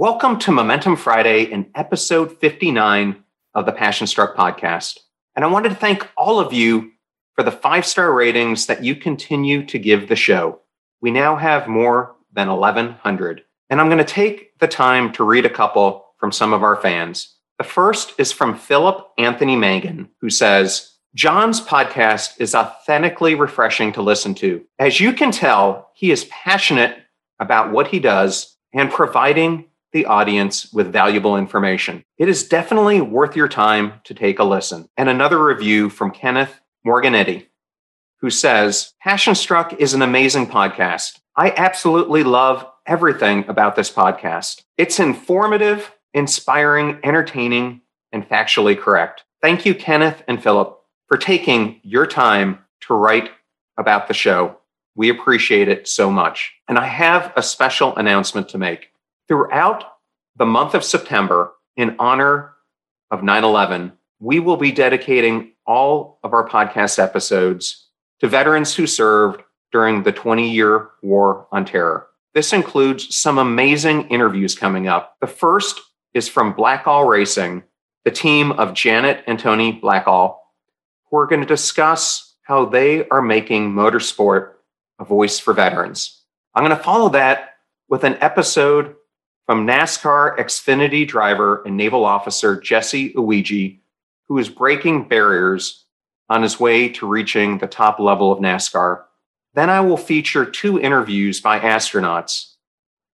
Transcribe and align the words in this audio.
Welcome 0.00 0.38
to 0.38 0.52
Momentum 0.52 0.94
Friday 0.94 1.50
and 1.50 1.66
episode 1.74 2.38
59 2.38 3.24
of 3.52 3.66
the 3.66 3.72
Passion 3.72 4.06
Struck 4.06 4.36
podcast. 4.36 5.00
And 5.34 5.44
I 5.44 5.48
wanted 5.48 5.70
to 5.70 5.74
thank 5.74 6.08
all 6.16 6.38
of 6.38 6.52
you 6.52 6.92
for 7.34 7.42
the 7.42 7.50
five 7.50 7.84
star 7.84 8.14
ratings 8.14 8.66
that 8.66 8.84
you 8.84 8.94
continue 8.94 9.66
to 9.66 9.76
give 9.76 10.06
the 10.08 10.14
show. 10.14 10.60
We 11.00 11.10
now 11.10 11.34
have 11.34 11.66
more 11.66 12.14
than 12.32 12.46
1,100. 12.46 13.42
And 13.70 13.80
I'm 13.80 13.88
going 13.88 13.98
to 13.98 14.04
take 14.04 14.56
the 14.60 14.68
time 14.68 15.12
to 15.14 15.24
read 15.24 15.44
a 15.44 15.50
couple 15.50 16.06
from 16.16 16.30
some 16.30 16.52
of 16.52 16.62
our 16.62 16.76
fans. 16.76 17.34
The 17.58 17.64
first 17.64 18.12
is 18.18 18.30
from 18.30 18.56
Philip 18.56 19.04
Anthony 19.18 19.56
Mangan, 19.56 20.10
who 20.20 20.30
says, 20.30 20.92
John's 21.16 21.60
podcast 21.60 22.40
is 22.40 22.54
authentically 22.54 23.34
refreshing 23.34 23.90
to 23.94 24.02
listen 24.02 24.32
to. 24.36 24.64
As 24.78 25.00
you 25.00 25.12
can 25.12 25.32
tell, 25.32 25.90
he 25.92 26.12
is 26.12 26.26
passionate 26.26 26.96
about 27.40 27.72
what 27.72 27.88
he 27.88 27.98
does 27.98 28.54
and 28.72 28.92
providing 28.92 29.64
the 29.92 30.06
audience 30.06 30.72
with 30.72 30.92
valuable 30.92 31.36
information. 31.36 32.04
It 32.18 32.28
is 32.28 32.48
definitely 32.48 33.00
worth 33.00 33.36
your 33.36 33.48
time 33.48 33.94
to 34.04 34.14
take 34.14 34.38
a 34.38 34.44
listen. 34.44 34.88
And 34.96 35.08
another 35.08 35.42
review 35.42 35.88
from 35.90 36.10
Kenneth 36.10 36.60
Morganetti, 36.86 37.46
who 38.20 38.30
says, 38.30 38.94
Passion 39.00 39.34
Struck 39.34 39.72
is 39.74 39.94
an 39.94 40.02
amazing 40.02 40.46
podcast. 40.46 41.20
I 41.36 41.52
absolutely 41.56 42.24
love 42.24 42.66
everything 42.86 43.44
about 43.48 43.76
this 43.76 43.90
podcast. 43.90 44.62
It's 44.76 44.98
informative, 44.98 45.92
inspiring, 46.12 46.98
entertaining, 47.02 47.82
and 48.12 48.28
factually 48.28 48.78
correct. 48.78 49.24
Thank 49.40 49.64
you, 49.64 49.74
Kenneth 49.74 50.22
and 50.26 50.42
Philip, 50.42 50.78
for 51.06 51.16
taking 51.16 51.80
your 51.82 52.06
time 52.06 52.58
to 52.82 52.94
write 52.94 53.30
about 53.78 54.08
the 54.08 54.14
show. 54.14 54.58
We 54.96 55.10
appreciate 55.10 55.68
it 55.68 55.86
so 55.86 56.10
much. 56.10 56.54
And 56.66 56.76
I 56.76 56.86
have 56.86 57.32
a 57.36 57.42
special 57.42 57.94
announcement 57.94 58.48
to 58.48 58.58
make. 58.58 58.90
Throughout 59.28 59.84
the 60.36 60.46
month 60.46 60.72
of 60.72 60.82
September, 60.82 61.52
in 61.76 61.96
honor 61.98 62.54
of 63.10 63.22
9 63.22 63.44
11, 63.44 63.92
we 64.20 64.40
will 64.40 64.56
be 64.56 64.72
dedicating 64.72 65.52
all 65.66 66.18
of 66.24 66.32
our 66.32 66.48
podcast 66.48 66.98
episodes 66.98 67.88
to 68.20 68.28
veterans 68.28 68.74
who 68.74 68.86
served 68.86 69.42
during 69.70 70.02
the 70.02 70.12
20 70.12 70.50
year 70.50 70.88
war 71.02 71.46
on 71.52 71.66
terror. 71.66 72.06
This 72.32 72.54
includes 72.54 73.14
some 73.14 73.36
amazing 73.36 74.08
interviews 74.08 74.54
coming 74.54 74.88
up. 74.88 75.16
The 75.20 75.26
first 75.26 75.78
is 76.14 76.26
from 76.26 76.54
Blackall 76.54 77.06
Racing, 77.06 77.64
the 78.06 78.10
team 78.10 78.52
of 78.52 78.72
Janet 78.72 79.24
and 79.26 79.38
Tony 79.38 79.78
Blackall, 79.78 80.38
who 81.10 81.18
are 81.18 81.26
going 81.26 81.42
to 81.42 81.46
discuss 81.46 82.34
how 82.42 82.64
they 82.64 83.06
are 83.08 83.20
making 83.20 83.72
motorsport 83.72 84.52
a 84.98 85.04
voice 85.04 85.38
for 85.38 85.52
veterans. 85.52 86.22
I'm 86.54 86.64
going 86.64 86.76
to 86.76 86.82
follow 86.82 87.10
that 87.10 87.56
with 87.90 88.04
an 88.04 88.16
episode 88.20 88.94
from 89.48 89.66
NASCAR 89.66 90.36
Xfinity 90.36 91.08
driver 91.08 91.62
and 91.64 91.74
naval 91.74 92.04
officer 92.04 92.60
Jesse 92.60 93.14
Iwuji, 93.14 93.78
who 94.26 94.36
is 94.36 94.50
breaking 94.50 95.08
barriers 95.08 95.86
on 96.28 96.42
his 96.42 96.60
way 96.60 96.90
to 96.90 97.06
reaching 97.06 97.56
the 97.56 97.66
top 97.66 97.98
level 97.98 98.30
of 98.30 98.40
NASCAR. 98.40 99.04
Then 99.54 99.70
I 99.70 99.80
will 99.80 99.96
feature 99.96 100.44
two 100.44 100.78
interviews 100.78 101.40
by 101.40 101.60
astronauts. 101.60 102.56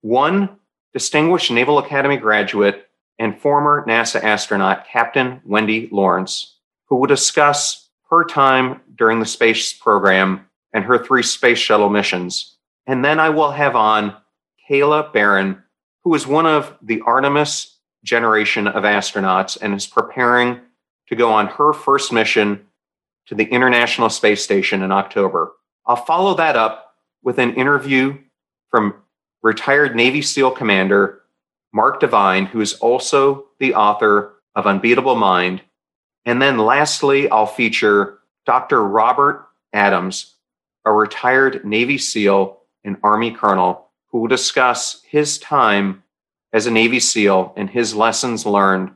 One, 0.00 0.58
distinguished 0.92 1.52
Naval 1.52 1.78
Academy 1.78 2.16
graduate 2.16 2.88
and 3.16 3.40
former 3.40 3.86
NASA 3.86 4.20
astronaut 4.20 4.88
Captain 4.88 5.40
Wendy 5.44 5.88
Lawrence, 5.92 6.56
who 6.86 6.96
will 6.96 7.06
discuss 7.06 7.90
her 8.10 8.24
time 8.24 8.80
during 8.96 9.20
the 9.20 9.26
space 9.26 9.72
program 9.72 10.46
and 10.72 10.84
her 10.84 10.98
three 10.98 11.22
space 11.22 11.58
shuttle 11.58 11.90
missions. 11.90 12.56
And 12.88 13.04
then 13.04 13.20
I 13.20 13.30
will 13.30 13.52
have 13.52 13.76
on 13.76 14.16
Kayla 14.68 15.12
Barron, 15.12 15.62
who 16.04 16.14
is 16.14 16.26
one 16.26 16.46
of 16.46 16.76
the 16.82 17.00
Artemis 17.06 17.78
generation 18.04 18.68
of 18.68 18.84
astronauts 18.84 19.58
and 19.60 19.74
is 19.74 19.86
preparing 19.86 20.60
to 21.08 21.16
go 21.16 21.32
on 21.32 21.46
her 21.46 21.72
first 21.72 22.12
mission 22.12 22.66
to 23.26 23.34
the 23.34 23.44
International 23.44 24.10
Space 24.10 24.44
Station 24.44 24.82
in 24.82 24.92
October. 24.92 25.52
I'll 25.86 25.96
follow 25.96 26.34
that 26.34 26.56
up 26.56 26.94
with 27.22 27.38
an 27.38 27.54
interview 27.54 28.18
from 28.70 28.94
retired 29.42 29.96
Navy 29.96 30.22
SEAL 30.22 30.52
Commander 30.52 31.22
Mark 31.72 32.00
Divine, 32.00 32.46
who 32.46 32.60
is 32.60 32.74
also 32.74 33.46
the 33.58 33.74
author 33.74 34.34
of 34.54 34.66
Unbeatable 34.66 35.16
Mind. 35.16 35.62
And 36.24 36.40
then 36.40 36.58
lastly, 36.58 37.28
I'll 37.30 37.46
feature 37.46 38.18
Dr. 38.46 38.82
Robert 38.82 39.46
Adams, 39.72 40.36
a 40.84 40.92
retired 40.92 41.64
Navy 41.64 41.98
SEAL 41.98 42.60
and 42.84 42.96
Army 43.02 43.32
Colonel, 43.32 43.90
who 44.14 44.20
will 44.20 44.28
discuss 44.28 45.02
his 45.02 45.38
time 45.38 46.04
as 46.52 46.66
a 46.66 46.70
Navy 46.70 47.00
SEAL 47.00 47.52
and 47.56 47.68
his 47.68 47.96
lessons 47.96 48.46
learned 48.46 48.92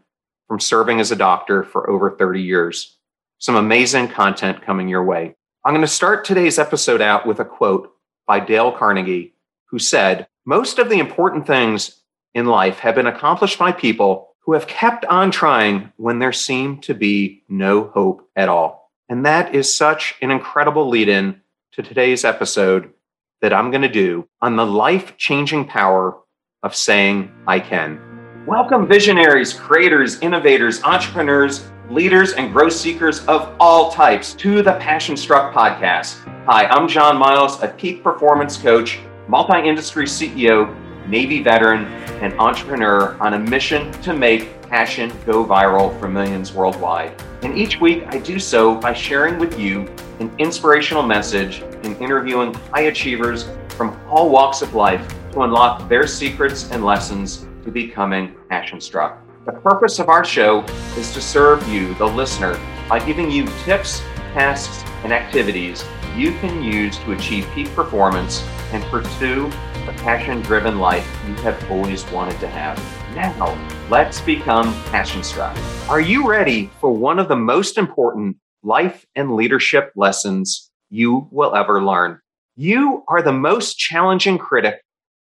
from 0.46 0.60
serving 0.60 1.00
as 1.00 1.10
a 1.10 1.16
doctor 1.16 1.64
for 1.64 1.90
over 1.90 2.12
30 2.12 2.40
years. 2.40 2.96
Some 3.38 3.56
amazing 3.56 4.10
content 4.10 4.62
coming 4.62 4.88
your 4.88 5.02
way. 5.02 5.34
I'm 5.64 5.74
going 5.74 5.80
to 5.80 5.88
start 5.88 6.24
today's 6.24 6.56
episode 6.56 7.00
out 7.00 7.26
with 7.26 7.40
a 7.40 7.44
quote 7.44 7.92
by 8.28 8.38
Dale 8.38 8.70
Carnegie, 8.70 9.34
who 9.64 9.80
said, 9.80 10.28
Most 10.46 10.78
of 10.78 10.88
the 10.88 11.00
important 11.00 11.48
things 11.48 12.00
in 12.32 12.46
life 12.46 12.78
have 12.78 12.94
been 12.94 13.08
accomplished 13.08 13.58
by 13.58 13.72
people 13.72 14.36
who 14.42 14.52
have 14.52 14.68
kept 14.68 15.04
on 15.06 15.32
trying 15.32 15.92
when 15.96 16.20
there 16.20 16.32
seemed 16.32 16.84
to 16.84 16.94
be 16.94 17.42
no 17.48 17.88
hope 17.88 18.30
at 18.36 18.48
all. 18.48 18.92
And 19.08 19.26
that 19.26 19.52
is 19.52 19.74
such 19.74 20.14
an 20.22 20.30
incredible 20.30 20.88
lead 20.88 21.08
in 21.08 21.40
to 21.72 21.82
today's 21.82 22.24
episode 22.24 22.92
that 23.40 23.52
I'm 23.52 23.70
going 23.70 23.82
to 23.82 23.88
do 23.88 24.28
on 24.42 24.56
the 24.56 24.66
life 24.66 25.16
changing 25.16 25.66
power 25.66 26.18
of 26.62 26.74
saying, 26.74 27.32
I 27.46 27.60
can. 27.60 28.00
Welcome, 28.46 28.88
visionaries, 28.88 29.52
creators, 29.52 30.20
innovators, 30.20 30.82
entrepreneurs, 30.82 31.70
leaders, 31.88 32.32
and 32.32 32.52
growth 32.52 32.72
seekers 32.72 33.24
of 33.26 33.54
all 33.60 33.92
types 33.92 34.34
to 34.34 34.62
the 34.62 34.72
Passion 34.74 35.16
Struck 35.16 35.54
podcast. 35.54 36.24
Hi, 36.46 36.66
I'm 36.66 36.88
John 36.88 37.16
Miles, 37.16 37.62
a 37.62 37.68
peak 37.68 38.02
performance 38.02 38.56
coach, 38.56 38.98
multi 39.28 39.68
industry 39.68 40.06
CEO, 40.06 40.74
Navy 41.08 41.42
veteran, 41.42 41.86
and 42.20 42.34
entrepreneur 42.38 43.16
on 43.20 43.34
a 43.34 43.38
mission 43.38 43.90
to 44.02 44.12
make 44.12 44.60
passion 44.62 45.10
go 45.24 45.44
viral 45.44 45.98
for 45.98 46.08
millions 46.08 46.52
worldwide. 46.52 47.12
And 47.42 47.56
each 47.56 47.80
week 47.80 48.04
I 48.08 48.18
do 48.18 48.38
so 48.38 48.74
by 48.74 48.92
sharing 48.92 49.38
with 49.38 49.58
you 49.58 49.88
an 50.20 50.30
inspirational 50.38 51.02
message 51.02 51.62
and 51.84 51.96
interviewing 51.96 52.52
high 52.54 52.82
achievers 52.82 53.48
from 53.70 53.98
all 54.08 54.28
walks 54.30 54.60
of 54.60 54.74
life 54.74 55.14
to 55.32 55.42
unlock 55.42 55.88
their 55.88 56.06
secrets 56.06 56.70
and 56.70 56.84
lessons 56.84 57.46
to 57.64 57.70
becoming 57.70 58.34
passion 58.50 58.80
struck. 58.80 59.22
The 59.46 59.52
purpose 59.52 59.98
of 59.98 60.10
our 60.10 60.24
show 60.24 60.62
is 60.96 61.14
to 61.14 61.22
serve 61.22 61.66
you, 61.68 61.94
the 61.94 62.04
listener, 62.04 62.60
by 62.88 62.98
giving 62.98 63.30
you 63.30 63.46
tips, 63.64 64.00
tasks, 64.34 64.84
and 65.04 65.12
activities 65.12 65.84
you 66.16 66.32
can 66.40 66.62
use 66.62 66.98
to 66.98 67.12
achieve 67.12 67.46
peak 67.54 67.72
performance 67.74 68.42
and 68.72 68.82
pursue 68.84 69.50
passion 69.98 70.40
driven 70.42 70.78
life 70.78 71.06
you 71.26 71.34
have 71.36 71.70
always 71.70 72.04
wanted 72.10 72.38
to 72.40 72.48
have. 72.48 72.78
Now, 73.14 73.58
let's 73.90 74.20
become 74.20 74.72
passion 74.84 75.22
struck. 75.22 75.56
Are 75.88 76.00
you 76.00 76.28
ready 76.28 76.70
for 76.80 76.90
one 76.90 77.18
of 77.18 77.28
the 77.28 77.36
most 77.36 77.78
important 77.78 78.36
life 78.62 79.04
and 79.16 79.34
leadership 79.34 79.92
lessons 79.96 80.70
you 80.90 81.28
will 81.30 81.54
ever 81.54 81.84
learn? 81.84 82.20
You 82.56 83.04
are 83.08 83.22
the 83.22 83.32
most 83.32 83.76
challenging 83.78 84.38
critic 84.38 84.82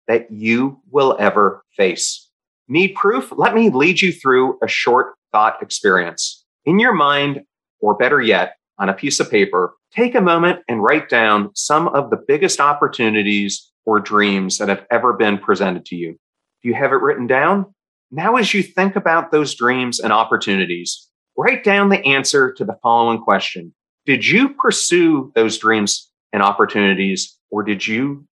that 0.08 0.32
you 0.32 0.82
will 0.92 1.16
ever 1.20 1.64
face. 1.72 2.30
Need 2.68 2.96
proof? 2.96 3.32
Let 3.36 3.54
me 3.56 3.70
lead 3.70 4.02
you 4.02 4.12
through 4.12 4.60
a 4.62 4.68
short 4.68 5.16
thought 5.32 5.62
experience. 5.62 6.44
In 6.66 6.80
your 6.80 6.94
mind, 6.94 7.44
or 7.80 7.96
better 7.96 8.22
yet, 8.22 8.57
on 8.80 8.90
a 8.90 8.94
piece 8.94 9.20
of 9.20 9.32
paper, 9.32 9.74
take 9.92 10.16
a 10.16 10.22
moment 10.22 10.60
and 10.68 10.84
write 10.84 11.10
down 11.10 11.50
some 11.56 11.88
of 11.90 12.10
the 12.10 12.24
biggest 12.28 12.60
opportunities 12.60 13.72
or 13.86 14.00
dreams 14.00 14.58
that 14.58 14.70
have 14.70 14.86
ever 14.92 15.14
been 15.14 15.38
presented 15.38 15.86
to 15.86 15.96
you. 15.96 16.12
Do 16.62 16.70
you 16.70 16.76
have 16.76 16.92
it 16.92 17.02
written 17.02 17.28
down? 17.28 17.74
Now, 18.12 18.36
as 18.36 18.54
you 18.54 18.64
think 18.64 18.96
about 18.96 19.32
those 19.32 19.56
dreams 19.56 20.00
and 20.00 20.14
opportunities, 20.14 21.08
write 21.38 21.64
down 21.64 21.90
the 21.90 22.06
answer 22.06 22.54
to 22.54 22.66
the 22.66 22.78
following 22.84 23.20
question 23.20 23.74
Did 24.06 24.26
you 24.26 24.50
pursue 24.50 25.32
those 25.36 25.58
dreams 25.58 26.10
and 26.34 26.44
opportunities, 26.44 27.38
or 27.50 27.64
did 27.64 27.86
you 27.86 28.26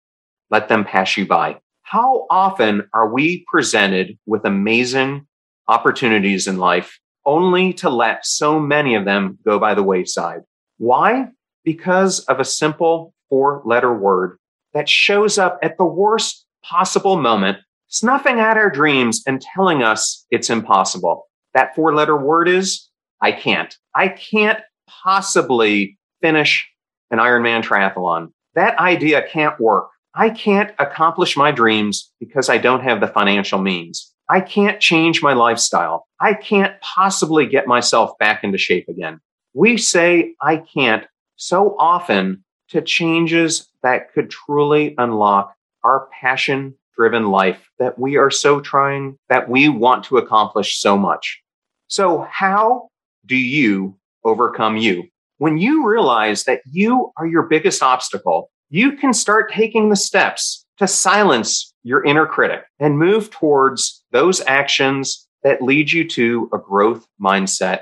let 0.50 0.68
them 0.70 0.86
pass 0.86 1.18
you 1.18 1.26
by? 1.26 1.58
How 1.84 2.26
often 2.30 2.88
are 2.94 3.12
we 3.12 3.46
presented 3.48 4.18
with 4.26 4.46
amazing 4.46 5.28
opportunities 5.68 6.48
in 6.48 6.58
life 6.58 7.00
only 7.26 7.74
to 7.74 7.90
let 7.90 8.26
so 8.26 8.60
many 8.60 8.96
of 8.96 9.06
them 9.06 9.38
go 9.46 9.60
by 9.60 9.74
the 9.74 9.84
wayside? 9.84 10.42
Why? 10.78 11.30
Because 11.64 12.20
of 12.22 12.40
a 12.40 12.46
simple 12.46 13.14
four 13.30 13.62
letter 13.66 13.94
word 13.94 14.38
that 14.74 14.90
shows 14.90 15.38
up 15.38 15.58
at 15.64 15.78
the 15.78 15.86
worst 15.86 16.46
possible 16.64 17.18
moment, 17.18 17.58
snuffing 17.88 18.40
at 18.40 18.58
our 18.58 18.70
dreams 18.70 19.24
and 19.26 19.42
telling 19.42 19.84
us 19.84 20.26
it's 20.32 20.50
impossible. 20.50 21.28
That 21.54 21.76
four 21.76 21.94
letter 21.94 22.18
word 22.18 22.50
is 22.50 22.90
I 23.22 23.32
can't. 23.32 23.76
I 23.94 24.10
can't 24.10 24.60
possibly 24.88 25.98
finish 26.22 26.70
an 27.12 27.20
Ironman 27.20 27.64
triathlon. 27.64 28.32
That 28.56 28.78
idea 28.78 29.28
can't 29.28 29.60
work. 29.60 29.88
I 30.14 30.30
can't 30.30 30.74
accomplish 30.80 31.36
my 31.36 31.52
dreams 31.52 32.12
because 32.20 32.50
I 32.50 32.58
don't 32.58 32.84
have 32.84 33.00
the 33.00 33.08
financial 33.08 33.60
means. 33.60 34.14
I 34.30 34.42
can't 34.42 34.80
change 34.80 35.22
my 35.22 35.34
lifestyle. 35.34 36.08
I 36.20 36.34
can't 36.34 36.80
possibly 36.82 37.46
get 37.46 37.68
myself 37.68 38.18
back 38.18 38.44
into 38.44 38.58
shape 38.58 38.88
again. 38.90 39.20
We 39.54 39.78
say 39.78 40.34
I 40.42 40.58
can't 40.58 41.06
so 41.36 41.76
often 41.78 42.44
to 42.70 42.82
changes 42.82 43.68
that 43.84 44.12
could 44.14 44.30
truly 44.30 44.96
unlock 44.98 45.56
our 45.84 46.08
passion 46.20 46.76
driven 46.96 47.30
life 47.30 47.70
that 47.78 48.00
we 48.00 48.16
are 48.16 48.32
so 48.32 48.60
trying, 48.60 49.18
that 49.30 49.50
we 49.50 49.70
want 49.70 50.04
to 50.06 50.18
accomplish 50.18 50.80
so 50.80 50.98
much. 50.98 51.42
So, 51.88 52.28
how 52.32 52.90
do 53.26 53.36
you 53.36 53.96
overcome 54.24 54.78
you? 54.78 55.04
When 55.38 55.58
you 55.58 55.86
realize 55.86 56.46
that 56.46 56.62
you 56.72 57.12
are 57.18 57.28
your 57.28 57.44
biggest 57.44 57.84
obstacle, 57.84 58.50
you 58.70 58.94
can 58.94 59.14
start 59.14 59.52
taking 59.52 59.90
the 59.90 59.96
steps 59.96 60.66
to 60.78 60.88
silence 60.88 61.74
your 61.84 62.04
inner 62.04 62.26
critic 62.26 62.64
and 62.80 62.98
move 62.98 63.30
towards 63.30 63.95
those 64.16 64.40
actions 64.48 65.28
that 65.44 65.62
lead 65.62 65.92
you 65.92 66.08
to 66.08 66.50
a 66.54 66.58
growth 66.58 67.06
mindset 67.22 67.82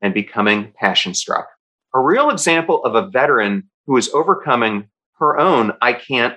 and 0.00 0.14
becoming 0.14 0.72
passion 0.76 1.12
struck. 1.12 1.48
A 1.92 1.98
real 1.98 2.30
example 2.30 2.84
of 2.84 2.94
a 2.94 3.08
veteran 3.08 3.68
who 3.86 3.96
is 3.96 4.08
overcoming 4.14 4.86
her 5.18 5.36
own 5.36 5.72
I 5.82 5.94
can't 5.94 6.36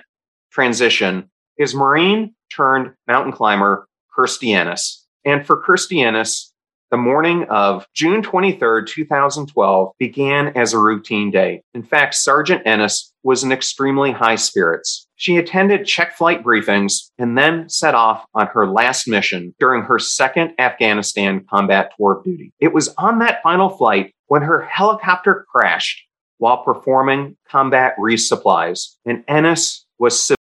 transition 0.50 1.30
is 1.56 1.76
Marine 1.76 2.34
turned 2.50 2.92
mountain 3.06 3.32
climber 3.32 3.86
Kirstie 4.18 4.52
Ennis. 4.52 5.06
And 5.24 5.46
for 5.46 5.62
Kirstie 5.62 6.04
Ennis, 6.04 6.52
the 6.90 6.96
morning 6.96 7.46
of 7.48 7.86
June 7.94 8.22
23rd, 8.22 8.88
2012 8.88 9.92
began 9.96 10.48
as 10.56 10.72
a 10.72 10.78
routine 10.80 11.30
day. 11.30 11.62
In 11.72 11.84
fact, 11.84 12.16
Sergeant 12.16 12.62
Ennis 12.66 13.12
was 13.22 13.44
in 13.44 13.52
extremely 13.52 14.10
high 14.10 14.36
spirits. 14.36 15.05
She 15.16 15.38
attended 15.38 15.86
check 15.86 16.16
flight 16.16 16.44
briefings 16.44 17.10
and 17.18 17.36
then 17.36 17.68
set 17.68 17.94
off 17.94 18.26
on 18.34 18.46
her 18.48 18.70
last 18.70 19.08
mission 19.08 19.54
during 19.58 19.82
her 19.82 19.98
second 19.98 20.52
Afghanistan 20.58 21.44
combat 21.50 21.92
tour 21.96 22.18
of 22.18 22.24
duty. 22.24 22.52
It 22.60 22.74
was 22.74 22.94
on 22.98 23.18
that 23.20 23.42
final 23.42 23.70
flight 23.70 24.14
when 24.26 24.42
her 24.42 24.60
helicopter 24.60 25.46
crashed 25.50 26.02
while 26.38 26.62
performing 26.62 27.36
combat 27.48 27.94
resupplies, 27.98 28.96
and 29.06 29.24
Ennis 29.26 29.86
was 29.98 30.32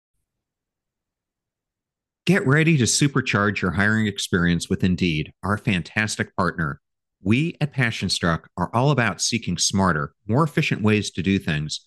Get 2.27 2.47
ready 2.47 2.79
to 2.79 2.85
supercharge 2.85 3.61
your 3.61 3.73
hiring 3.73 4.07
experience 4.07 4.71
with 4.71 4.83
Indeed, 4.83 5.31
our 5.43 5.59
fantastic 5.59 6.35
partner. 6.37 6.81
We 7.23 7.55
at 7.61 7.75
PassionStruck 7.75 8.45
are 8.57 8.71
all 8.75 8.91
about 8.91 9.21
seeking 9.21 9.59
smarter, 9.59 10.15
more 10.27 10.43
efficient 10.43 10.81
ways 10.81 11.11
to 11.13 11.23
do 11.23 11.39
things, 11.39 11.87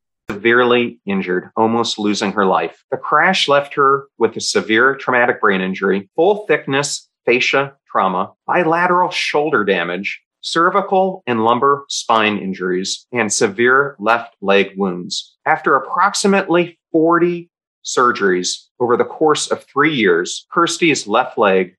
Severely 0.29 0.99
injured, 1.05 1.49
almost 1.55 1.99
losing 1.99 2.31
her 2.31 2.45
life. 2.45 2.83
The 2.91 2.97
crash 2.97 3.47
left 3.47 3.73
her 3.75 4.05
with 4.17 4.35
a 4.37 4.41
severe 4.41 4.95
traumatic 4.95 5.41
brain 5.41 5.61
injury, 5.61 6.09
full 6.15 6.45
thickness 6.47 7.09
facial 7.25 7.71
trauma, 7.91 8.31
bilateral 8.47 9.09
shoulder 9.09 9.63
damage, 9.63 10.21
cervical 10.41 11.23
and 11.27 11.43
lumbar 11.43 11.83
spine 11.89 12.37
injuries, 12.37 13.05
and 13.11 13.31
severe 13.31 13.95
left 13.99 14.35
leg 14.41 14.71
wounds. 14.75 15.37
After 15.45 15.75
approximately 15.75 16.79
40 16.91 17.49
surgeries 17.85 18.65
over 18.79 18.97
the 18.97 19.05
course 19.05 19.49
of 19.51 19.63
three 19.65 19.93
years, 19.93 20.45
Kirstie's 20.51 21.07
left 21.07 21.37
leg 21.37 21.75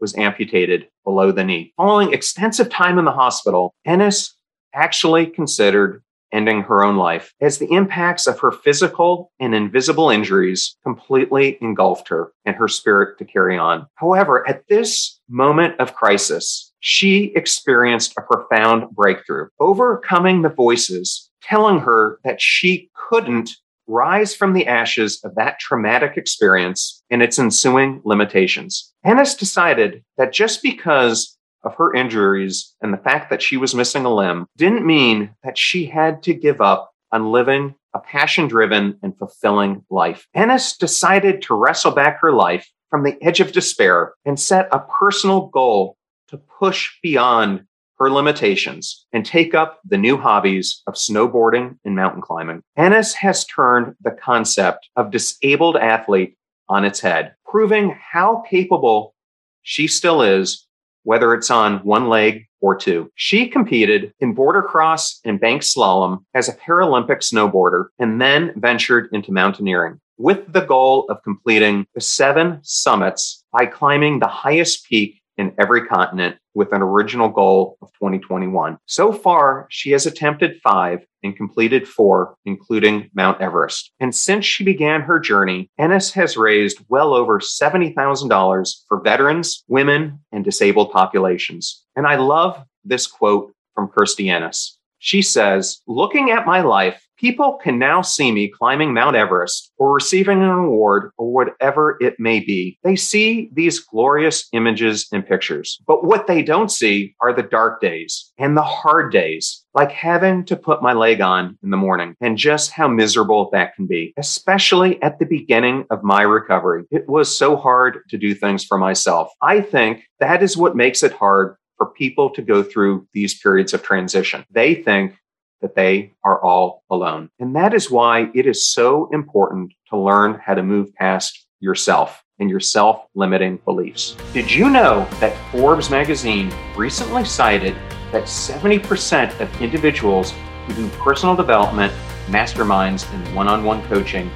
was 0.00 0.16
amputated 0.16 0.88
below 1.04 1.32
the 1.32 1.44
knee. 1.44 1.72
Following 1.76 2.12
extensive 2.12 2.68
time 2.68 2.98
in 2.98 3.04
the 3.04 3.12
hospital, 3.12 3.74
Ennis 3.84 4.34
actually 4.74 5.26
considered 5.26 6.02
ending 6.32 6.62
her 6.62 6.84
own 6.84 6.96
life 6.96 7.32
as 7.40 7.58
the 7.58 7.70
impacts 7.72 8.26
of 8.26 8.38
her 8.40 8.52
physical 8.52 9.32
and 9.40 9.54
invisible 9.54 10.10
injuries 10.10 10.76
completely 10.82 11.58
engulfed 11.60 12.08
her 12.08 12.32
and 12.44 12.56
her 12.56 12.68
spirit 12.68 13.18
to 13.18 13.24
carry 13.24 13.56
on. 13.56 13.86
However, 13.94 14.48
at 14.48 14.66
this 14.68 15.20
moment 15.28 15.78
of 15.80 15.94
crisis, 15.94 16.72
she 16.80 17.32
experienced 17.34 18.14
a 18.18 18.22
profound 18.22 18.90
breakthrough, 18.94 19.48
overcoming 19.60 20.42
the 20.42 20.48
voices 20.48 21.30
telling 21.42 21.80
her 21.80 22.18
that 22.24 22.40
she 22.40 22.90
couldn't 23.08 23.50
rise 23.86 24.34
from 24.34 24.52
the 24.52 24.66
ashes 24.66 25.20
of 25.24 25.34
that 25.36 25.60
traumatic 25.60 26.16
experience 26.16 27.02
and 27.10 27.22
its 27.22 27.38
ensuing 27.38 28.00
limitations. 28.04 28.92
Ennis 29.04 29.34
decided 29.34 30.02
that 30.18 30.32
just 30.32 30.62
because 30.62 31.35
of 31.62 31.74
her 31.76 31.94
injuries 31.94 32.74
and 32.80 32.92
the 32.92 32.98
fact 32.98 33.30
that 33.30 33.42
she 33.42 33.56
was 33.56 33.74
missing 33.74 34.04
a 34.04 34.14
limb 34.14 34.46
didn't 34.56 34.86
mean 34.86 35.34
that 35.42 35.58
she 35.58 35.86
had 35.86 36.22
to 36.22 36.34
give 36.34 36.60
up 36.60 36.92
on 37.12 37.32
living 37.32 37.74
a 37.94 37.98
passion 37.98 38.46
driven 38.46 38.98
and 39.02 39.16
fulfilling 39.18 39.84
life. 39.90 40.26
Ennis 40.34 40.76
decided 40.76 41.42
to 41.42 41.54
wrestle 41.54 41.92
back 41.92 42.20
her 42.20 42.32
life 42.32 42.70
from 42.90 43.02
the 43.02 43.16
edge 43.22 43.40
of 43.40 43.52
despair 43.52 44.14
and 44.24 44.38
set 44.38 44.68
a 44.70 44.80
personal 45.00 45.46
goal 45.46 45.96
to 46.28 46.36
push 46.36 46.92
beyond 47.02 47.64
her 47.98 48.10
limitations 48.10 49.06
and 49.12 49.24
take 49.24 49.54
up 49.54 49.80
the 49.84 49.96
new 49.96 50.18
hobbies 50.18 50.82
of 50.86 50.94
snowboarding 50.94 51.78
and 51.84 51.96
mountain 51.96 52.20
climbing. 52.20 52.62
Ennis 52.76 53.14
has 53.14 53.46
turned 53.46 53.94
the 54.02 54.10
concept 54.10 54.90
of 54.96 55.10
disabled 55.10 55.76
athlete 55.76 56.36
on 56.68 56.84
its 56.84 57.00
head, 57.00 57.34
proving 57.48 57.96
how 57.98 58.42
capable 58.48 59.14
she 59.62 59.86
still 59.86 60.20
is, 60.20 60.65
whether 61.06 61.32
it's 61.34 61.50
on 61.52 61.78
one 61.84 62.08
leg 62.08 62.46
or 62.60 62.74
two. 62.74 63.08
She 63.14 63.46
competed 63.46 64.12
in 64.18 64.34
border 64.34 64.62
cross 64.62 65.20
and 65.24 65.40
bank 65.40 65.62
slalom 65.62 66.24
as 66.34 66.48
a 66.48 66.54
Paralympic 66.54 67.22
snowboarder 67.22 67.86
and 68.00 68.20
then 68.20 68.52
ventured 68.56 69.08
into 69.12 69.30
mountaineering 69.30 70.00
with 70.18 70.52
the 70.52 70.62
goal 70.62 71.06
of 71.08 71.22
completing 71.22 71.86
the 71.94 72.00
seven 72.00 72.58
summits 72.62 73.44
by 73.52 73.66
climbing 73.66 74.18
the 74.18 74.26
highest 74.26 74.84
peak 74.88 75.22
in 75.36 75.54
every 75.58 75.86
continent 75.86 76.36
with 76.54 76.72
an 76.72 76.82
original 76.82 77.28
goal 77.28 77.76
of 77.82 77.92
2021. 77.94 78.78
So 78.86 79.12
far, 79.12 79.66
she 79.70 79.90
has 79.90 80.06
attempted 80.06 80.60
five 80.62 81.04
and 81.22 81.36
completed 81.36 81.86
four, 81.86 82.36
including 82.44 83.10
Mount 83.14 83.40
Everest. 83.40 83.90
And 84.00 84.14
since 84.14 84.44
she 84.44 84.64
began 84.64 85.02
her 85.02 85.20
journey, 85.20 85.70
Ennis 85.78 86.12
has 86.12 86.36
raised 86.36 86.78
well 86.88 87.14
over 87.14 87.40
$70,000 87.40 88.74
for 88.88 89.00
veterans, 89.02 89.64
women, 89.68 90.20
and 90.32 90.44
disabled 90.44 90.90
populations. 90.92 91.84
And 91.94 92.06
I 92.06 92.16
love 92.16 92.64
this 92.84 93.06
quote 93.06 93.52
from 93.74 93.88
Kirstie 93.88 94.32
Ennis. 94.32 94.78
She 94.98 95.22
says, 95.22 95.80
Looking 95.86 96.30
at 96.30 96.46
my 96.46 96.62
life, 96.62 97.05
People 97.18 97.54
can 97.62 97.78
now 97.78 98.02
see 98.02 98.30
me 98.30 98.48
climbing 98.48 98.92
Mount 98.92 99.16
Everest 99.16 99.72
or 99.78 99.94
receiving 99.94 100.42
an 100.42 100.50
award 100.50 101.12
or 101.16 101.32
whatever 101.32 101.96
it 102.00 102.16
may 102.18 102.40
be. 102.40 102.78
They 102.84 102.96
see 102.96 103.48
these 103.54 103.80
glorious 103.80 104.48
images 104.52 105.08
and 105.12 105.26
pictures. 105.26 105.78
But 105.86 106.04
what 106.04 106.26
they 106.26 106.42
don't 106.42 106.70
see 106.70 107.14
are 107.22 107.32
the 107.32 107.42
dark 107.42 107.80
days 107.80 108.32
and 108.38 108.54
the 108.56 108.62
hard 108.62 109.12
days, 109.12 109.64
like 109.72 109.92
having 109.92 110.44
to 110.44 110.56
put 110.56 110.82
my 110.82 110.92
leg 110.92 111.22
on 111.22 111.58
in 111.62 111.70
the 111.70 111.76
morning 111.76 112.14
and 112.20 112.36
just 112.36 112.70
how 112.70 112.86
miserable 112.86 113.48
that 113.50 113.74
can 113.74 113.86
be, 113.86 114.12
especially 114.18 115.00
at 115.02 115.18
the 115.18 115.26
beginning 115.26 115.86
of 115.90 116.02
my 116.02 116.20
recovery. 116.22 116.84
It 116.90 117.08
was 117.08 117.34
so 117.34 117.56
hard 117.56 118.00
to 118.10 118.18
do 118.18 118.34
things 118.34 118.64
for 118.64 118.76
myself. 118.76 119.30
I 119.40 119.62
think 119.62 120.02
that 120.20 120.42
is 120.42 120.56
what 120.56 120.76
makes 120.76 121.02
it 121.02 121.12
hard 121.12 121.56
for 121.76 121.86
people 121.86 122.30
to 122.30 122.42
go 122.42 122.62
through 122.62 123.06
these 123.12 123.38
periods 123.38 123.74
of 123.74 123.82
transition. 123.82 124.44
They 124.50 124.74
think 124.74 125.14
that 125.62 125.74
they 125.74 126.12
are 126.24 126.42
all 126.42 126.82
alone. 126.90 127.30
And 127.38 127.56
that 127.56 127.74
is 127.74 127.90
why 127.90 128.30
it 128.34 128.46
is 128.46 128.66
so 128.66 129.08
important 129.12 129.72
to 129.90 129.98
learn 129.98 130.40
how 130.44 130.54
to 130.54 130.62
move 130.62 130.94
past 130.94 131.46
yourself 131.60 132.22
and 132.38 132.50
your 132.50 132.60
self 132.60 133.06
limiting 133.14 133.58
beliefs. 133.64 134.16
Did 134.32 134.50
you 134.50 134.68
know 134.68 135.08
that 135.20 135.36
Forbes 135.50 135.90
magazine 135.90 136.52
recently 136.76 137.24
cited 137.24 137.74
that 138.12 138.24
70% 138.24 139.40
of 139.40 139.62
individuals 139.62 140.32
who 140.66 140.74
do 140.74 140.88
personal 140.98 141.34
development, 141.34 141.92
masterminds, 142.26 143.10
and 143.12 143.34
one 143.34 143.48
on 143.48 143.64
one 143.64 143.82
coaching 143.86 144.30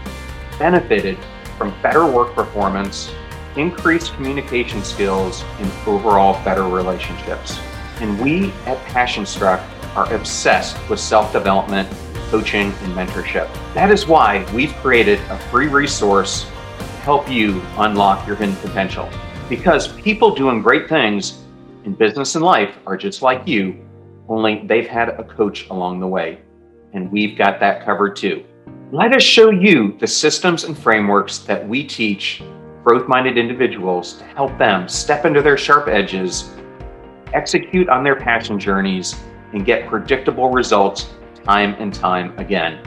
benefited 0.58 1.18
from 1.58 1.74
better 1.82 2.06
work 2.06 2.34
performance, 2.34 3.12
increased 3.56 4.14
communication 4.14 4.82
skills, 4.82 5.44
and 5.58 5.70
overall 5.86 6.42
better 6.44 6.64
relationships? 6.64 7.58
And 8.00 8.18
we 8.18 8.50
at 8.64 8.78
Passion 8.86 9.26
Struck 9.26 9.60
are 9.96 10.12
obsessed 10.14 10.76
with 10.88 11.00
self 11.00 11.32
development, 11.32 11.88
coaching, 12.30 12.72
and 12.82 12.92
mentorship. 12.94 13.52
That 13.74 13.90
is 13.90 14.06
why 14.06 14.46
we've 14.54 14.74
created 14.76 15.18
a 15.30 15.38
free 15.50 15.66
resource 15.66 16.44
to 16.78 16.84
help 17.02 17.28
you 17.28 17.62
unlock 17.78 18.26
your 18.26 18.36
hidden 18.36 18.56
potential. 18.56 19.08
Because 19.48 19.88
people 19.88 20.34
doing 20.34 20.62
great 20.62 20.88
things 20.88 21.42
in 21.84 21.94
business 21.94 22.34
and 22.34 22.44
life 22.44 22.76
are 22.86 22.96
just 22.96 23.22
like 23.22 23.46
you, 23.48 23.84
only 24.28 24.62
they've 24.66 24.86
had 24.86 25.08
a 25.08 25.24
coach 25.24 25.68
along 25.70 26.00
the 26.00 26.06
way. 26.06 26.40
And 26.92 27.10
we've 27.10 27.36
got 27.36 27.58
that 27.60 27.84
covered 27.84 28.16
too. 28.16 28.44
Let 28.92 29.14
us 29.14 29.22
show 29.22 29.50
you 29.50 29.96
the 29.98 30.06
systems 30.06 30.64
and 30.64 30.76
frameworks 30.76 31.38
that 31.38 31.68
we 31.68 31.84
teach 31.84 32.42
growth 32.82 33.06
minded 33.08 33.38
individuals 33.38 34.14
to 34.14 34.24
help 34.24 34.56
them 34.58 34.88
step 34.88 35.24
into 35.24 35.42
their 35.42 35.56
sharp 35.56 35.88
edges, 35.88 36.50
execute 37.32 37.88
on 37.88 38.02
their 38.02 38.16
passion 38.16 38.58
journeys, 38.58 39.14
and 39.52 39.64
get 39.64 39.88
predictable 39.88 40.50
results 40.50 41.10
time 41.44 41.74
and 41.78 41.92
time 41.92 42.38
again. 42.38 42.82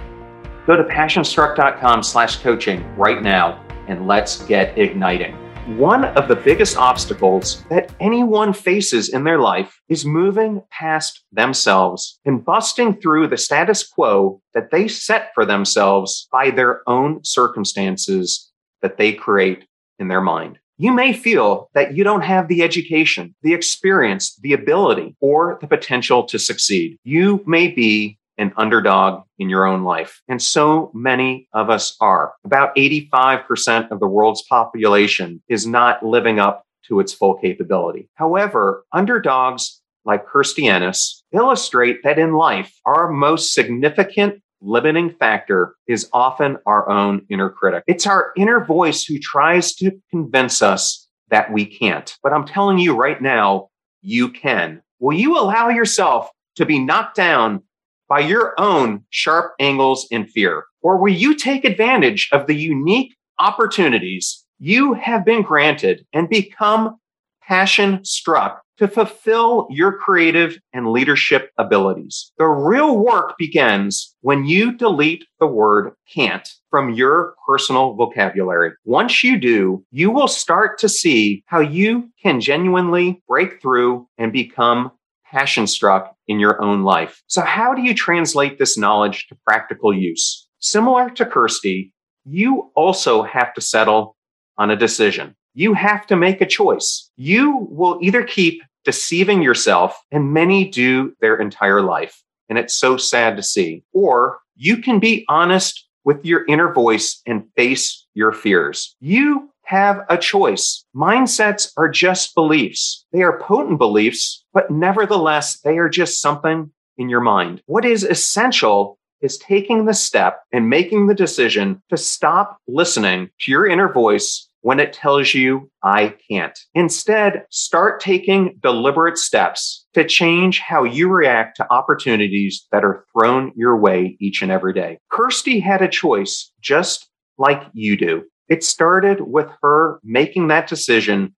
Go 0.66 0.76
to 0.76 0.84
passionstruck.com 0.84 2.04
slash 2.04 2.38
coaching 2.38 2.84
right 2.96 3.22
now 3.22 3.64
and 3.88 4.08
let's 4.08 4.44
get 4.46 4.78
igniting. 4.78 5.36
One 5.78 6.04
of 6.04 6.28
the 6.28 6.36
biggest 6.36 6.76
obstacles 6.76 7.64
that 7.70 7.94
anyone 8.02 8.52
faces 8.52 9.10
in 9.10 9.24
their 9.24 9.40
life 9.40 9.80
is 9.88 10.06
moving 10.06 10.62
past 10.72 11.24
themselves 11.32 12.20
and 12.26 12.44
busting 12.44 13.00
through 13.00 13.28
the 13.28 13.38
status 13.38 13.88
quo 13.88 14.42
that 14.54 14.72
they 14.72 14.90
set 14.90 15.32
for 15.34 15.46
themselves 15.46 16.28
by 16.32 16.50
their 16.50 16.82
own 16.88 17.24
circumstances 17.24 18.52
that 18.82 18.98
they 18.98 19.14
create 19.14 19.66
in 20.00 20.10
their 20.10 20.22
mind. 20.22 20.60
You 20.78 20.92
may 20.92 21.14
feel 21.14 21.70
that 21.76 21.96
you 21.96 22.04
don't 22.04 22.24
have 22.24 22.48
the 22.48 22.64
education, 22.64 23.36
the 23.44 23.54
experience, 23.54 24.36
the 24.42 24.54
ability, 24.54 25.16
or 25.20 25.58
the 25.62 25.68
potential 25.68 26.24
to 26.26 26.40
succeed. 26.40 26.98
You 27.04 27.44
may 27.46 27.68
be 27.68 28.18
an 28.40 28.52
underdog 28.58 29.24
in 29.38 29.50
your 29.50 29.66
own 29.66 29.84
life. 29.84 30.22
And 30.28 30.42
so 30.42 30.92
many 30.94 31.48
of 31.54 31.70
us 31.70 31.96
are. 32.02 32.34
About 32.44 32.76
85% 32.76 33.92
of 33.92 34.00
the 34.00 34.08
world's 34.08 34.44
population 34.44 35.42
is 35.48 35.68
not 35.68 36.04
living 36.04 36.40
up 36.40 36.64
to 36.88 37.00
its 37.00 37.14
full 37.14 37.36
capability. 37.36 38.10
However, 38.16 38.84
underdogs 38.92 39.82
like 40.06 40.28
Kirstie 40.28 40.70
Ennis 40.70 41.24
illustrate 41.32 42.04
that 42.04 42.20
in 42.20 42.34
life, 42.34 42.74
our 42.86 43.10
most 43.10 43.54
significant 43.54 44.42
limiting 44.64 45.12
factor 45.12 45.76
is 45.88 46.10
often 46.14 46.58
our 46.66 46.90
own 46.90 47.26
inner 47.30 47.50
critic. 47.50 47.84
It's 47.88 48.08
our 48.08 48.32
inner 48.38 48.64
voice 48.64 49.04
who 49.04 49.20
tries 49.20 49.76
to 49.76 49.92
convince 50.10 50.62
us 50.62 51.08
that 51.30 51.52
we 51.52 51.66
can't. 51.66 52.16
But 52.24 52.34
I'm 52.34 52.46
telling 52.46 52.78
you 52.80 52.96
right 52.96 53.22
now, 53.22 53.70
you 54.02 54.30
can. 54.30 54.82
Will 55.00 55.18
you 55.18 55.38
allow 55.38 55.70
yourself 55.70 56.30
to 56.56 56.66
be 56.66 56.80
knocked 56.80 57.16
down 57.16 57.64
by 58.08 58.20
your 58.20 58.60
own 58.60 59.04
sharp 59.10 59.54
angles 59.60 60.08
and 60.12 60.30
fear? 60.30 60.66
Or 60.82 60.98
will 60.98 61.14
you 61.14 61.36
take 61.36 61.66
advantage 61.66 62.30
of 62.32 62.48
the 62.48 62.56
unique 62.56 63.16
opportunities 63.40 64.46
you 64.60 64.94
have 64.94 65.26
been 65.26 65.42
granted 65.42 66.06
and 66.14 66.30
become 66.30 66.98
passion 67.42 68.04
struck 68.06 68.63
to 68.78 68.88
fulfill 68.88 69.68
your 69.70 69.98
creative 69.98 70.58
and 70.74 70.92
leadership 70.92 71.52
abilities. 71.58 72.32
The 72.38 72.46
real 72.46 72.98
work 72.98 73.36
begins 73.38 74.16
when 74.22 74.46
you 74.46 74.76
delete 74.76 75.26
the 75.40 75.48
word 75.48 75.94
can't 76.12 76.48
from 76.70 76.94
your 76.94 77.36
personal 77.48 77.94
vocabulary. 77.94 78.72
Once 78.86 79.24
you 79.24 79.38
do, 79.38 79.86
you 79.92 80.10
will 80.12 80.28
start 80.28 80.80
to 80.80 80.90
see 80.90 81.44
how 81.48 81.60
you 81.60 82.10
can 82.22 82.42
genuinely 82.42 83.22
break 83.28 83.62
through 83.62 84.08
and 84.18 84.34
become 84.34 84.92
passion 85.26 85.68
struck 85.68 86.16
in 86.28 86.40
your 86.40 86.62
own 86.62 86.84
life. 86.84 87.24
So, 87.28 87.42
how 87.42 87.74
do 87.74 87.82
you 87.82 87.94
translate 87.94 88.60
this 88.60 88.78
knowledge 88.78 89.28
to 89.28 89.38
practical 89.46 89.94
use? 89.94 90.48
Similar 90.60 91.10
to 91.12 91.26
Kirstie, 91.26 91.92
you 92.26 92.72
also 92.76 93.24
have 93.24 93.54
to 93.56 93.62
settle 93.62 94.16
on 94.58 94.70
a 94.70 94.76
decision 94.76 95.36
you 95.54 95.74
have 95.74 96.06
to 96.08 96.16
make 96.16 96.42
a 96.42 96.46
choice. 96.46 97.10
You 97.16 97.68
will 97.70 98.00
either 98.02 98.24
keep 98.24 98.62
deceiving 98.84 99.42
yourself, 99.42 100.02
and 100.12 100.34
many 100.34 100.70
do 100.70 101.16
their 101.22 101.36
entire 101.38 101.82
life. 101.82 102.22
And 102.50 102.58
it's 102.58 102.74
so 102.74 102.98
sad 102.98 103.38
to 103.38 103.44
see. 103.44 103.84
Or 103.94 104.40
you 104.56 104.78
can 104.78 105.00
be 105.00 105.26
honest 105.30 105.88
with 106.04 106.26
your 106.26 106.46
inner 106.48 106.74
voice 106.74 107.22
and 107.26 107.46
face 107.56 108.06
your 108.14 108.34
fears. 108.34 108.96
You 109.00 109.50
have 109.64 110.02
a 110.10 110.18
choice. 110.18 110.84
Mindsets 110.94 111.72
are 111.78 111.88
just 111.88 112.36
beliefs. 112.36 113.06
They 113.14 113.22
are 113.22 113.40
potent 113.40 113.78
beliefs, 113.78 114.44
but 114.54 114.70
nevertheless, 114.70 115.62
they 115.62 115.78
are 115.78 115.90
just 115.90 116.22
something 116.22 116.72
in 116.98 117.10
your 117.10 117.22
mind. 117.22 117.62
What 117.66 117.86
is 117.86 118.04
essential 118.04 119.00
is 119.22 119.38
taking 119.38 119.86
the 119.86 119.94
step 119.94 120.42
and 120.52 120.70
making 120.70 121.08
the 121.08 121.16
decision 121.16 121.82
to 121.90 121.96
stop 121.96 122.58
listening 122.68 123.30
to 123.40 123.52
your 123.52 123.66
inner 123.66 123.92
voice 123.92 124.50
when 124.64 124.80
it 124.80 124.94
tells 124.94 125.34
you 125.34 125.70
I 125.84 126.16
can't. 126.30 126.58
Instead, 126.74 127.46
start 127.52 128.00
taking 128.00 128.58
deliberate 128.62 129.18
steps 129.18 129.86
to 129.94 130.06
change 130.06 130.60
how 130.60 130.84
you 130.84 131.10
react 131.10 131.58
to 131.58 131.72
opportunities 131.72 132.66
that 132.72 132.84
are 132.84 133.06
thrown 133.14 133.52
your 133.56 133.78
way 133.78 134.18
each 134.20 134.42
and 134.42 134.52
every 134.52 134.74
day. 134.74 134.98
Kirstie 135.12 135.62
had 135.62 135.82
a 135.82 135.88
choice 135.88 136.52
just 136.62 137.08
like 137.38 137.62
you 137.74 137.98
do. 137.98 138.24
It 138.50 138.64
started 138.64 139.20
with 139.22 139.50
her 139.62 140.00
making 140.04 140.48
that 140.48 140.68
decision 140.68 141.36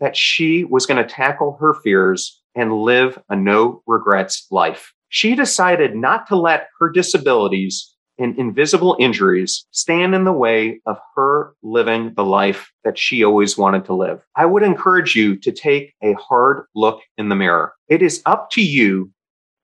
that 0.00 0.16
she 0.16 0.64
was 0.64 0.86
going 0.86 1.02
to 1.02 1.08
tackle 1.08 1.56
her 1.60 1.74
fears 1.84 2.42
and 2.54 2.72
live 2.72 3.18
a 3.28 3.36
no 3.36 3.82
regrets 3.86 4.46
life. 4.50 4.92
She 5.10 5.34
decided 5.34 5.94
not 5.94 6.26
to 6.28 6.36
let 6.36 6.68
her 6.80 6.90
disabilities 6.90 7.91
and 8.18 8.38
invisible 8.38 8.96
injuries 8.98 9.66
stand 9.70 10.14
in 10.14 10.24
the 10.24 10.32
way 10.32 10.80
of 10.86 10.98
her 11.16 11.54
living 11.62 12.12
the 12.14 12.24
life 12.24 12.70
that 12.84 12.98
she 12.98 13.24
always 13.24 13.56
wanted 13.56 13.84
to 13.86 13.94
live. 13.94 14.20
I 14.36 14.46
would 14.46 14.62
encourage 14.62 15.14
you 15.14 15.36
to 15.36 15.52
take 15.52 15.94
a 16.02 16.14
hard 16.14 16.66
look 16.74 17.00
in 17.18 17.28
the 17.28 17.36
mirror. 17.36 17.74
It 17.88 18.02
is 18.02 18.22
up 18.26 18.50
to 18.50 18.62
you 18.62 19.10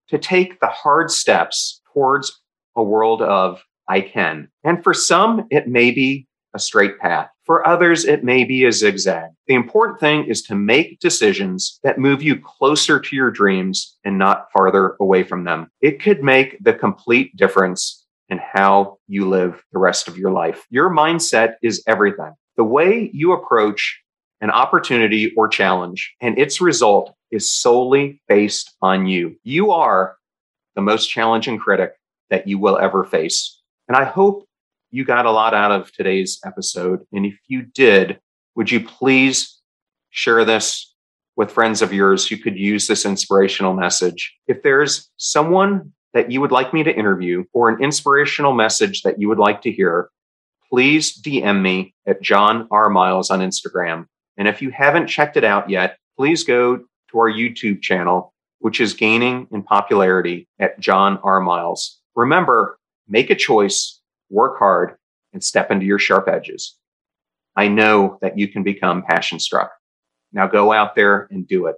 to 0.08 0.18
take 0.18 0.60
the 0.60 0.68
hard 0.68 1.10
steps 1.10 1.80
towards 1.92 2.40
a 2.76 2.82
world 2.82 3.22
of 3.22 3.62
I 3.88 4.00
can. 4.00 4.48
And 4.64 4.82
for 4.82 4.94
some, 4.94 5.46
it 5.50 5.68
may 5.68 5.90
be 5.90 6.26
a 6.54 6.58
straight 6.58 6.98
path. 6.98 7.28
For 7.44 7.66
others, 7.66 8.04
it 8.04 8.24
may 8.24 8.44
be 8.44 8.64
a 8.64 8.72
zigzag. 8.72 9.30
The 9.46 9.54
important 9.54 10.00
thing 10.00 10.24
is 10.24 10.42
to 10.42 10.54
make 10.54 11.00
decisions 11.00 11.78
that 11.82 11.98
move 11.98 12.22
you 12.22 12.38
closer 12.38 13.00
to 13.00 13.16
your 13.16 13.30
dreams 13.30 13.96
and 14.04 14.18
not 14.18 14.52
farther 14.52 14.96
away 15.00 15.22
from 15.22 15.44
them. 15.44 15.70
It 15.80 16.00
could 16.02 16.22
make 16.22 16.62
the 16.62 16.74
complete 16.74 17.34
difference 17.36 18.06
how 18.58 18.98
you 19.06 19.28
live 19.28 19.62
the 19.72 19.78
rest 19.78 20.08
of 20.08 20.18
your 20.18 20.32
life. 20.32 20.66
Your 20.68 20.90
mindset 20.90 21.54
is 21.62 21.80
everything. 21.86 22.32
The 22.56 22.64
way 22.64 23.08
you 23.12 23.32
approach 23.32 24.02
an 24.40 24.50
opportunity 24.50 25.32
or 25.36 25.46
challenge 25.46 26.12
and 26.20 26.36
its 26.36 26.60
result 26.60 27.14
is 27.30 27.48
solely 27.48 28.20
based 28.26 28.74
on 28.82 29.06
you. 29.06 29.36
You 29.44 29.70
are 29.70 30.16
the 30.74 30.82
most 30.82 31.06
challenging 31.06 31.56
critic 31.56 31.92
that 32.30 32.48
you 32.48 32.58
will 32.58 32.76
ever 32.78 33.04
face. 33.04 33.62
And 33.86 33.96
I 33.96 34.02
hope 34.02 34.44
you 34.90 35.04
got 35.04 35.24
a 35.24 35.30
lot 35.30 35.54
out 35.54 35.70
of 35.70 35.92
today's 35.92 36.40
episode. 36.44 37.06
And 37.12 37.24
if 37.26 37.38
you 37.46 37.62
did, 37.62 38.18
would 38.56 38.72
you 38.72 38.80
please 38.80 39.56
share 40.10 40.44
this 40.44 40.96
with 41.36 41.52
friends 41.52 41.80
of 41.80 41.92
yours 41.92 42.26
who 42.26 42.36
could 42.36 42.58
use 42.58 42.88
this 42.88 43.06
inspirational 43.06 43.74
message? 43.74 44.34
If 44.48 44.64
there's 44.64 45.08
someone 45.16 45.92
that 46.14 46.30
you 46.30 46.40
would 46.40 46.52
like 46.52 46.72
me 46.72 46.82
to 46.82 46.94
interview 46.94 47.44
or 47.52 47.68
an 47.68 47.82
inspirational 47.82 48.52
message 48.52 49.02
that 49.02 49.20
you 49.20 49.28
would 49.28 49.38
like 49.38 49.62
to 49.62 49.72
hear, 49.72 50.10
please 50.70 51.20
DM 51.20 51.60
me 51.60 51.94
at 52.06 52.22
John 52.22 52.68
R. 52.70 52.88
Miles 52.88 53.30
on 53.30 53.40
Instagram. 53.40 54.06
And 54.36 54.48
if 54.48 54.62
you 54.62 54.70
haven't 54.70 55.08
checked 55.08 55.36
it 55.36 55.44
out 55.44 55.68
yet, 55.68 55.98
please 56.16 56.44
go 56.44 56.76
to 56.76 57.18
our 57.18 57.30
YouTube 57.30 57.82
channel, 57.82 58.32
which 58.60 58.80
is 58.80 58.94
gaining 58.94 59.46
in 59.50 59.62
popularity 59.62 60.48
at 60.58 60.78
John 60.80 61.18
R. 61.22 61.40
Miles. 61.40 62.00
Remember, 62.14 62.78
make 63.06 63.30
a 63.30 63.34
choice, 63.34 64.00
work 64.30 64.58
hard, 64.58 64.96
and 65.32 65.42
step 65.42 65.70
into 65.70 65.86
your 65.86 65.98
sharp 65.98 66.28
edges. 66.28 66.76
I 67.56 67.68
know 67.68 68.18
that 68.22 68.38
you 68.38 68.48
can 68.48 68.62
become 68.62 69.02
passion 69.02 69.40
struck. 69.40 69.72
Now 70.32 70.46
go 70.46 70.72
out 70.72 70.94
there 70.94 71.28
and 71.30 71.46
do 71.46 71.66
it. 71.66 71.76